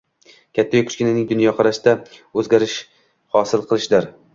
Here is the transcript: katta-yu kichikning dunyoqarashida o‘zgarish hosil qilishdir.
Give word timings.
katta-yu 0.59 0.87
kichikning 0.87 1.29
dunyoqarashida 1.33 1.95
o‘zgarish 2.41 2.83
hosil 3.39 3.69
qilishdir. 3.73 4.15